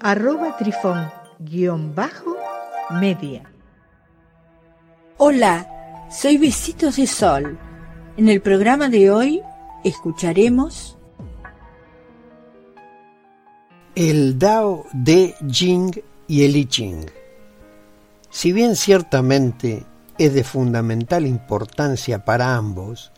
arroba 0.00 0.56
trifón-media. 0.56 3.42
Hola, 5.18 6.06
soy 6.10 6.38
Besitos 6.38 6.96
de 6.96 7.06
Sol. 7.06 7.58
En 8.16 8.28
el 8.28 8.40
programa 8.40 8.88
de 8.88 9.10
hoy 9.10 9.42
escucharemos 9.84 10.96
el 13.94 14.38
Dao 14.38 14.86
de 14.92 15.34
Jing 15.50 15.92
y 16.28 16.44
el 16.44 16.56
I 16.56 16.66
Ching. 16.66 17.06
Si 18.30 18.52
bien 18.52 18.76
ciertamente 18.76 19.84
es 20.18 20.34
de 20.34 20.44
fundamental 20.44 21.26
importancia 21.26 22.24
para 22.24 22.54
ambos, 22.56 23.12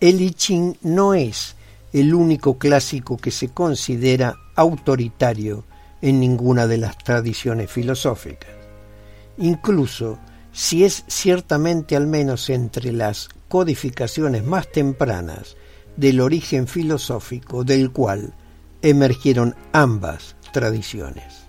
el 0.00 0.20
I 0.20 0.30
Ching 0.32 0.76
no 0.82 1.14
es 1.14 1.56
el 1.92 2.14
único 2.14 2.58
clásico 2.58 3.16
que 3.16 3.30
se 3.30 3.48
considera 3.48 4.34
autoritario 4.54 5.64
en 6.02 6.20
ninguna 6.20 6.66
de 6.66 6.78
las 6.78 6.98
tradiciones 6.98 7.70
filosóficas. 7.70 8.50
Incluso 9.38 10.18
si 10.52 10.84
es 10.84 11.04
ciertamente 11.06 11.96
al 11.96 12.06
menos 12.06 12.50
entre 12.50 12.92
las 12.92 13.28
codificaciones 13.48 14.44
más 14.44 14.70
tempranas 14.70 15.56
del 15.96 16.20
origen 16.20 16.66
filosófico 16.66 17.64
del 17.64 17.90
cual 17.90 18.32
emergieron 18.82 19.54
ambas 19.72 20.36
tradiciones. 20.52 21.48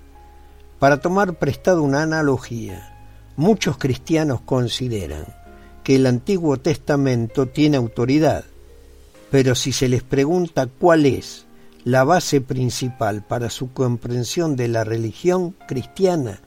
Para 0.80 1.02
tomar 1.02 1.36
prestado 1.36 1.84
una 1.84 2.04
analogía, 2.04 2.96
muchos 3.36 3.78
cristianos 3.78 4.42
consideran 4.42 5.26
que 5.84 5.96
el 5.96 6.06
Antiguo 6.06 6.58
Testamento 6.58 7.48
tiene 7.48 7.78
autoridad, 7.78 8.46
pero 9.30 9.56
si 9.56 9.72
se 9.72 9.90
les 9.90 10.04
pregunta 10.04 10.68
cuál 10.68 11.06
es 11.06 11.46
la 11.84 12.04
base 12.04 12.42
principal 12.42 13.24
para 13.24 13.50
su 13.50 13.72
comprensión 13.72 14.56
de 14.56 14.68
la 14.68 14.84
religión 14.84 15.56
cristiana, 15.68 16.42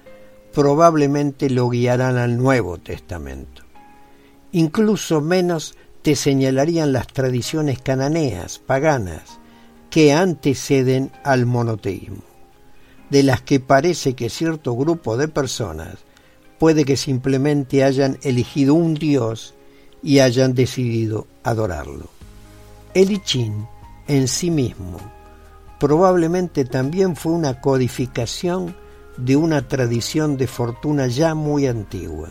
probablemente 0.52 1.48
lo 1.48 1.69
guiarán 1.70 2.19
al 2.19 2.36
Nuevo 2.36 2.78
Testamento. 2.78 3.62
Incluso 4.52 5.20
menos 5.20 5.74
te 6.02 6.16
señalarían 6.16 6.92
las 6.92 7.06
tradiciones 7.06 7.80
cananeas, 7.80 8.58
paganas, 8.58 9.41
que 9.89 10.12
anteceden 10.12 11.11
al 11.24 11.46
monoteísmo, 11.46 12.22
de 13.11 13.22
las 13.22 13.41
que 13.42 13.61
parece 13.61 14.14
que 14.14 14.30
cierto 14.30 14.74
grupo 14.74 15.17
de 15.17 15.28
personas 15.28 15.98
puede 16.58 16.84
que 16.84 16.96
simplemente 16.96 17.84
hayan 17.84 18.19
elegido 18.22 18.74
un 18.74 18.94
Dios 18.94 19.55
y 20.02 20.20
hayan 20.20 20.55
decidido 20.55 21.27
adorarlo. 21.42 22.08
El 22.94 23.12
I 23.12 23.20
en 24.08 24.28
sí 24.28 24.50
mismo 24.50 24.98
probablemente 25.83 26.64
también 26.64 27.16
fue 27.16 27.33
una 27.33 27.61
codificación 27.61 28.77
de 29.16 29.34
una 29.34 29.66
tradición 29.66 30.36
de 30.36 30.47
fortuna 30.47 31.08
ya 31.08 31.34
muy 31.34 31.67
antigua. 31.67 32.29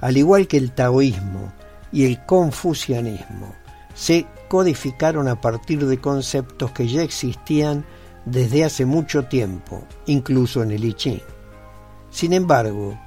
Al 0.00 0.16
igual 0.16 0.48
que 0.48 0.56
el 0.56 0.72
taoísmo 0.72 1.52
y 1.92 2.04
el 2.04 2.26
confucianismo, 2.26 3.54
se 3.94 4.26
codificaron 4.48 5.28
a 5.28 5.40
partir 5.40 5.86
de 5.86 6.00
conceptos 6.00 6.72
que 6.72 6.88
ya 6.88 7.04
existían 7.04 7.84
desde 8.24 8.64
hace 8.64 8.84
mucho 8.84 9.26
tiempo, 9.26 9.84
incluso 10.06 10.64
en 10.64 10.72
el 10.72 10.84
I 10.84 10.94
Ching. 10.94 11.22
Sin 12.10 12.32
embargo, 12.32 12.98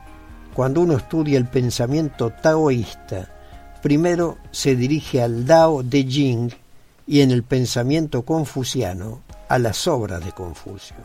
cuando 0.54 0.80
uno 0.80 0.96
estudia 0.96 1.38
el 1.38 1.46
pensamiento 1.46 2.30
taoísta, 2.30 3.36
primero 3.84 4.38
se 4.50 4.78
dirige 4.78 5.22
al 5.22 5.46
Dao 5.46 5.84
de 5.84 6.06
Jing 6.06 6.52
y 7.06 7.20
en 7.20 7.32
el 7.32 7.44
pensamiento 7.44 8.22
confuciano 8.24 9.27
a 9.50 9.60
las 9.60 9.88
obras 9.88 10.24
de 10.24 10.32
Confucio. 10.32 10.98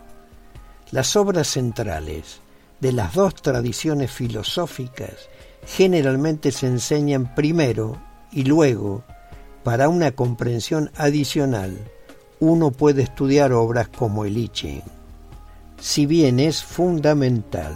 Las 0.91 1.17
obras 1.17 1.49
centrales 1.49 2.41
de 2.81 2.93
las 2.93 3.15
dos 3.15 3.35
tradiciones 3.35 4.11
filosóficas 4.11 5.15
generalmente 5.65 6.51
se 6.51 6.67
enseñan 6.67 7.35
primero 7.35 7.97
y 8.33 8.45
luego, 8.45 9.05
para 9.63 9.89
una 9.89 10.11
comprensión 10.11 10.91
adicional, 10.97 11.79
uno 12.41 12.73
puede 12.73 13.03
estudiar 13.03 13.53
obras 13.53 13.89
como 13.89 14.25
el 14.25 14.37
I 14.37 14.49
Ching. 14.49 14.83
Si 15.79 16.07
bien 16.07 16.41
es 16.41 16.63
fundamental 16.63 17.75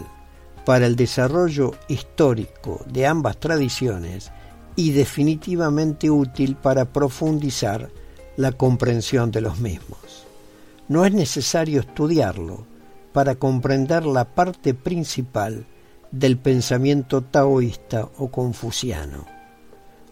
para 0.65 0.85
el 0.85 0.97
desarrollo 0.97 1.71
histórico 1.87 2.83
de 2.87 3.07
ambas 3.07 3.37
tradiciones 3.37 4.31
y 4.75 4.91
definitivamente 4.91 6.09
útil 6.09 6.57
para 6.57 6.85
profundizar 6.85 7.89
la 8.35 8.51
comprensión 8.51 9.31
de 9.31 9.41
los 9.41 9.59
mismos. 9.59 10.26
No 10.89 11.05
es 11.05 11.13
necesario 11.13 11.81
estudiarlo 11.81 12.65
para 13.11 13.35
comprender 13.35 14.05
la 14.05 14.25
parte 14.25 14.73
principal 14.73 15.65
del 16.11 16.37
pensamiento 16.37 17.21
taoísta 17.21 18.07
o 18.17 18.29
confuciano. 18.29 19.25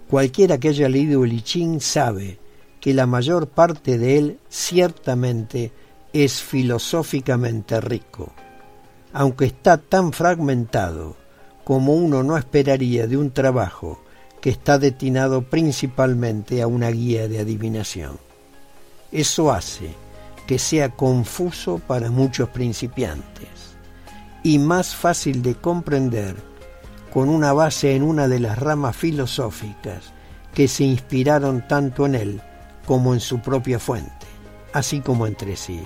Cualquiera 0.10 0.58
que 0.58 0.70
haya 0.70 0.90
leído 0.90 1.24
el 1.24 1.34
I 1.34 1.42
Ching 1.42 1.82
sabe 1.82 2.40
que 2.82 2.94
la 2.94 3.06
mayor 3.06 3.48
parte 3.48 3.98
de 3.98 4.18
él 4.18 4.40
ciertamente 4.50 5.72
es 6.14 6.42
filosóficamente 6.42 7.82
rico, 7.82 8.32
aunque 9.14 9.46
está 9.46 9.78
tan 9.78 10.14
fragmentado 10.14 11.16
como 11.64 11.96
uno 11.96 12.22
no 12.22 12.38
esperaría 12.38 13.08
de 13.08 13.18
un 13.18 13.32
trabajo 13.32 14.00
que 14.42 14.52
está 14.52 14.78
destinado 14.78 15.50
principalmente 15.50 16.62
a 16.62 16.68
una 16.68 16.90
guía 16.92 17.28
de 17.28 17.40
adivinación. 17.40 18.20
Eso 19.12 19.52
hace 19.52 20.05
que 20.46 20.60
sea 20.60 20.90
confuso 20.90 21.80
para 21.80 22.12
muchos 22.12 22.50
principiantes 22.50 23.76
y 24.44 24.60
más 24.60 24.96
fácil 24.96 25.42
de 25.42 25.56
comprender 25.56 26.36
con 27.12 27.30
una 27.30 27.54
base 27.54 27.96
en 27.96 28.04
una 28.04 28.28
de 28.28 28.40
las 28.40 28.60
ramas 28.60 28.96
filosóficas 28.96 30.14
que 30.54 30.68
se 30.68 30.84
inspiraron 30.84 31.68
tanto 31.68 32.06
en 32.06 32.16
él 32.16 32.42
como 32.86 33.14
en 33.14 33.20
su 33.20 33.40
propia 33.40 33.80
fuente, 33.80 34.28
así 34.74 35.02
como 35.02 35.26
entre 35.26 35.56
sí. 35.56 35.82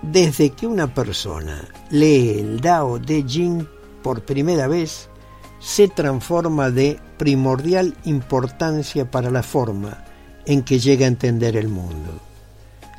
Desde 0.00 0.50
que 0.50 0.66
una 0.66 0.94
persona 0.94 1.68
lee 1.90 2.38
el 2.38 2.60
Dao 2.60 2.98
de 2.98 3.24
Jing 3.26 3.66
por 4.02 4.22
primera 4.22 4.66
vez, 4.68 5.08
se 5.58 5.88
transforma 5.88 6.70
de 6.70 6.98
primordial 7.18 7.96
importancia 8.04 9.10
para 9.10 9.30
la 9.30 9.42
forma 9.42 10.04
en 10.46 10.62
que 10.62 10.78
llega 10.78 11.04
a 11.04 11.08
entender 11.08 11.56
el 11.56 11.68
mundo 11.68 12.20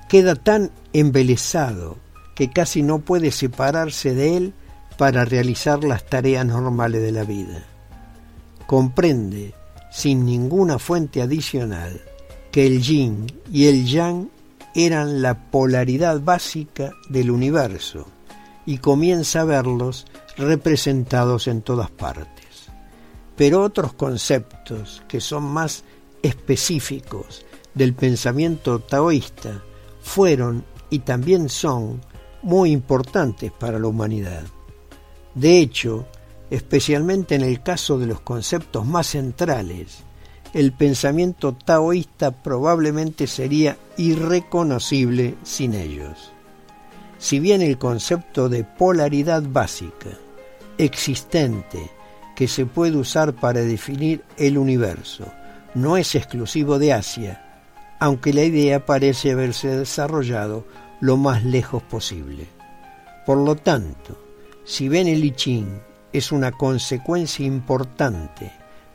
queda 0.08 0.36
tan 0.36 0.72
embelesado 0.94 1.98
que 2.36 2.50
casi 2.52 2.84
no 2.84 3.00
puede 3.00 3.32
separarse 3.32 4.14
de 4.14 4.38
él 4.38 4.54
para 4.98 5.26
realizar 5.26 5.84
las 5.84 6.06
tareas 6.06 6.46
normales 6.46 7.02
de 7.02 7.12
la 7.12 7.24
vida. 7.24 7.64
Comprende, 8.66 9.54
sin 9.92 10.26
ninguna 10.26 10.80
fuente 10.80 11.22
adicional, 11.22 12.02
que 12.52 12.68
el 12.68 12.82
yin 12.82 13.28
y 13.52 13.66
el 13.66 13.86
yang 13.86 14.30
eran 14.76 15.22
la 15.22 15.50
polaridad 15.50 16.22
básica 16.22 16.94
del 17.10 17.32
universo 17.32 18.08
y 18.66 18.78
comienza 18.78 19.42
a 19.42 19.46
verlos 19.46 20.06
representados 20.38 21.48
en 21.48 21.62
todas 21.62 21.90
partes. 21.90 22.68
Pero 23.36 23.64
otros 23.64 23.94
conceptos 23.94 25.02
que 25.08 25.22
son 25.22 25.44
más 25.44 25.84
específicos 26.22 27.46
del 27.74 27.94
pensamiento 27.94 28.80
taoísta 28.80 29.64
fueron 30.08 30.66
y 30.90 31.00
también 31.00 31.50
son 31.50 32.02
muy 32.42 32.72
importantes 32.72 33.52
para 33.52 33.78
la 33.78 33.88
humanidad. 33.88 34.44
De 35.36 35.60
hecho, 35.60 36.08
especialmente 36.50 37.36
en 37.36 37.42
el 37.42 37.62
caso 37.62 38.00
de 38.00 38.08
los 38.08 38.22
conceptos 38.22 38.86
más 38.86 39.08
centrales, 39.08 40.04
el 40.54 40.72
pensamiento 40.72 41.54
taoísta 41.54 42.32
probablemente 42.32 43.28
sería 43.28 43.78
irreconocible 43.98 45.36
sin 45.44 45.74
ellos. 45.74 46.32
Si 47.20 47.40
bien 47.40 47.62
el 47.62 47.78
concepto 47.78 48.48
de 48.48 48.64
polaridad 48.64 49.44
básica, 49.44 50.10
existente, 50.78 51.92
que 52.36 52.48
se 52.48 52.66
puede 52.66 52.96
usar 52.98 53.34
para 53.34 53.62
definir 53.62 54.24
el 54.38 54.58
universo, 54.58 55.26
no 55.74 55.98
es 55.98 56.16
exclusivo 56.16 56.80
de 56.80 56.94
Asia, 56.94 57.47
aunque 58.00 58.34
la 58.34 58.44
idea 58.44 58.86
parece 58.86 59.32
haberse 59.32 59.70
desarrollado 59.70 60.66
lo 61.02 61.18
más 61.18 61.44
lejos 61.44 61.84
posible. 61.84 62.48
Por 63.26 63.38
lo 63.38 63.56
tanto, 63.56 64.18
Si 64.68 64.90
bien 64.90 65.08
el 65.08 65.24
I 65.24 65.66
es 66.12 66.34
una 66.34 66.52
consecuencia 66.52 67.46
importante 67.46 68.52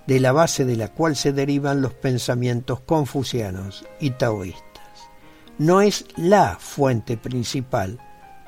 de 0.06 0.20
la 0.20 0.31
base 0.31 0.66
de 0.66 0.76
la 0.76 0.88
cual 0.88 1.16
se 1.16 1.32
derivan 1.32 1.81
los 1.81 1.94
pensamientos 1.94 2.81
confucianos 2.81 3.82
y 3.99 4.10
taoístas, 4.10 5.08
no 5.56 5.81
es 5.81 6.04
la 6.16 6.58
fuente 6.60 7.16
principal 7.16 7.99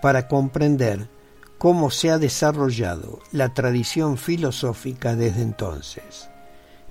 para 0.03 0.29
comprender 0.29 1.09
cómo 1.57 1.91
se 1.91 2.11
ha 2.11 2.19
desarrollado 2.19 3.21
la 3.33 3.55
tradición 3.55 4.19
filosófica 4.19 5.17
desde 5.17 5.41
entonces, 5.41 6.29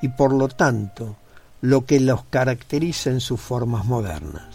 y 0.01 0.07
por 0.07 0.33
lo 0.33 0.47
tanto 0.47 1.15
lo 1.63 1.85
que 1.85 2.01
los 2.01 2.25
caracteriza 2.25 3.09
en 3.09 3.21
sus 3.21 3.39
formas 3.39 3.85
modernas. 3.85 4.53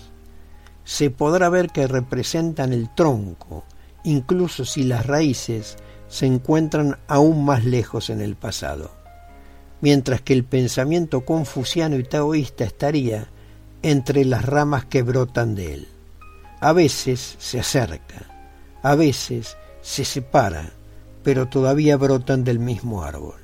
Se 0.85 1.09
podrá 1.09 1.49
ver 1.49 1.71
que 1.71 1.87
representan 1.87 2.75
el 2.75 2.95
tronco, 2.95 3.65
incluso 4.05 4.67
si 4.67 4.83
las 4.83 5.07
raíces 5.07 5.79
se 6.09 6.27
encuentran 6.27 6.99
aún 7.09 7.47
más 7.47 7.65
lejos 7.65 8.11
en 8.11 8.21
el 8.21 8.37
pasado, 8.37 8.91
mientras 9.81 10.21
que 10.21 10.35
el 10.35 10.45
pensamiento 10.45 11.25
confuciano 11.25 11.97
y 11.97 12.05
taoísta 12.05 12.65
estaría 12.65 13.29
entre 13.81 14.27
las 14.27 14.45
ramas 14.45 14.85
que 14.85 15.01
brotan 15.01 15.55
de 15.55 15.73
él. 15.73 15.89
A 16.61 16.75
veces 16.75 17.37
se 17.39 17.59
acerca, 17.59 18.27
a 18.83 18.95
veces 18.97 19.57
se 19.81 20.05
separa, 20.05 20.73
pero 21.23 21.49
todavía 21.49 21.97
brotan 21.97 22.45
del 22.45 22.59
mismo 22.59 23.03
árbol. 23.03 23.37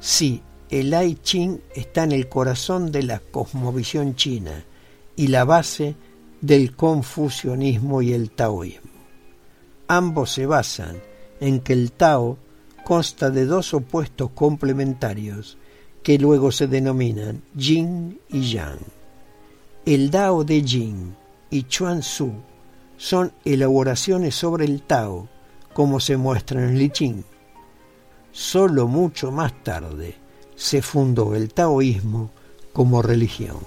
Sí, 0.00 0.42
el 0.70 0.92
I 0.92 1.14
Ching 1.22 1.60
está 1.74 2.04
en 2.04 2.12
el 2.12 2.28
corazón 2.28 2.92
de 2.92 3.02
la 3.02 3.20
cosmovisión 3.20 4.16
china 4.16 4.64
y 5.16 5.28
la 5.28 5.44
base 5.44 5.96
del 6.40 6.76
confucianismo 6.76 8.02
y 8.02 8.12
el 8.12 8.30
taoísmo. 8.30 8.90
Ambos 9.88 10.32
se 10.32 10.44
basan 10.44 11.00
en 11.40 11.60
que 11.60 11.72
el 11.72 11.92
Tao 11.92 12.36
consta 12.84 13.30
de 13.30 13.46
dos 13.46 13.72
opuestos 13.72 14.30
complementarios 14.30 15.56
que 16.02 16.18
luego 16.18 16.52
se 16.52 16.66
denominan 16.66 17.42
Yin 17.54 18.20
y 18.28 18.52
Yang. 18.52 18.80
El 19.86 20.10
Dao 20.10 20.44
de 20.44 20.62
Yin 20.62 21.16
y 21.50 21.62
Chuan 21.64 22.00
Tzu 22.00 22.30
son 22.98 23.32
elaboraciones 23.44 24.34
sobre 24.34 24.66
el 24.66 24.82
Tao, 24.82 25.28
como 25.72 25.98
se 25.98 26.18
muestra 26.18 26.62
en 26.62 26.78
Li 26.78 26.90
Ching. 26.90 27.24
Solo 28.32 28.86
mucho 28.86 29.32
más 29.32 29.64
tarde 29.64 30.27
se 30.58 30.82
fundó 30.82 31.36
el 31.36 31.54
taoísmo 31.54 32.32
como 32.72 33.00
religión. 33.00 33.58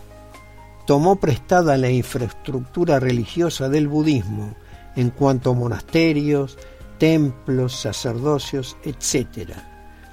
Tomó 0.85 1.15
prestada 1.15 1.77
la 1.77 1.89
infraestructura 1.89 2.99
religiosa 2.99 3.69
del 3.69 3.87
budismo 3.87 4.53
en 4.97 5.09
cuanto 5.09 5.51
a 5.51 5.53
monasterios, 5.53 6.57
templos, 6.97 7.79
sacerdocios, 7.79 8.75
etc., 8.83 9.53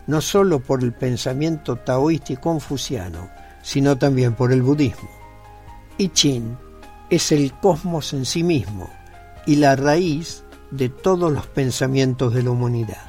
no 0.07 0.21
sólo 0.21 0.61
por 0.61 0.83
el 0.83 0.95
pensamiento 0.95 1.77
taoísta 1.77 2.33
y 2.33 2.37
confuciano, 2.37 3.29
sino 3.61 3.99
también 3.99 4.35
por 4.35 4.53
el 4.53 4.63
budismo. 4.63 5.11
I 5.99 6.09
Ching 6.09 6.57
es 7.11 7.33
el 7.33 7.53
cosmos 7.55 8.13
en 8.13 8.25
sí 8.25 8.43
mismo 8.43 8.89
y 9.47 9.57
la 9.57 9.75
raíz 9.75 10.45
de 10.71 10.89
todos 10.89 11.31
los 11.33 11.47
pensamientos 11.49 12.33
de 12.33 12.45
la 12.45 12.51
humanidad. 12.51 13.08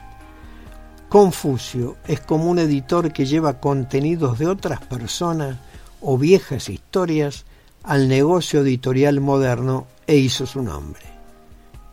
Confucio 1.10 1.98
es 2.08 2.20
como 2.20 2.52
un 2.52 2.60
editor 2.60 3.12
que 3.12 3.26
lleva 3.26 3.60
contenidos 3.60 4.38
de 4.38 4.46
otras 4.46 4.80
personas 4.86 5.58
o 6.02 6.20
viejas 6.20 6.70
historias 6.70 7.46
al 7.84 8.08
negocio 8.08 8.62
editorial 8.62 9.20
moderno 9.20 9.88
e 10.06 10.18
hizo 10.18 10.46
su 10.46 10.62
nombre. 10.62 11.02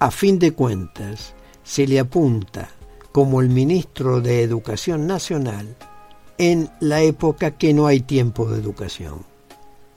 A 0.01 0.11
fin 0.11 0.39
de 0.39 0.53
cuentas, 0.53 1.35
se 1.65 1.87
le 1.87 1.99
apunta 1.99 2.69
como 3.11 3.41
el 3.41 3.49
ministro 3.49 4.21
de 4.21 4.43
Educación 4.43 5.07
Nacional 5.07 5.75
en 6.37 6.69
la 6.81 7.01
época 7.01 7.53
que 7.53 7.73
no 7.73 7.87
hay 7.87 8.01
tiempo 8.01 8.47
de 8.47 8.61
educación. 8.61 9.25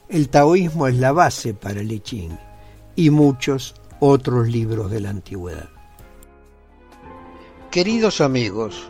El 0.08 0.30
taoísmo 0.30 0.88
es 0.88 0.96
la 0.96 1.12
base 1.12 1.54
para 1.54 1.82
el 1.82 2.02
Ching 2.02 2.38
y 2.96 3.10
muchos 3.10 3.76
otros 4.00 4.48
libros 4.48 4.90
de 4.90 5.02
la 5.02 5.10
antigüedad. 5.10 5.68
Queridos 7.70 8.22
amigos, 8.22 8.90